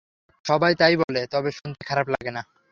[0.45, 2.41] সবাই তাই বলে, তবে শুনতে খারাপ লাগেনা।